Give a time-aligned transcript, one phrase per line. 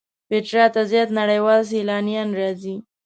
[0.29, 2.75] پېټرا ته زیات نړیوال سیلانیان راځي.